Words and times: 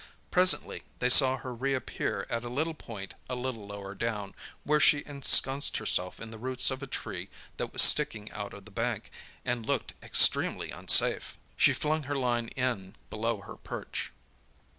Presently 0.31 0.81
they 0.97 1.11
saw 1.11 1.37
her 1.37 1.53
reappear 1.53 2.25
at 2.27 2.43
a 2.43 2.73
point 2.73 3.13
a 3.29 3.35
little 3.35 3.67
lower 3.67 3.93
down, 3.93 4.33
where 4.63 4.79
she 4.79 5.03
ensconced 5.05 5.77
herself 5.77 6.19
in 6.19 6.31
the 6.31 6.39
roots 6.39 6.71
of 6.71 6.81
a 6.81 6.87
tree 6.87 7.29
that 7.57 7.71
was 7.71 7.83
sticking 7.83 8.31
out 8.31 8.51
of 8.55 8.65
the 8.65 8.71
bank, 8.71 9.11
and 9.45 9.63
looked 9.63 9.93
extremely 10.01 10.71
unsafe. 10.71 11.37
She 11.55 11.71
flung 11.71 12.01
her 12.09 12.15
line 12.17 12.47
in 12.57 12.95
below 13.11 13.41
her 13.41 13.57
perch. 13.57 14.11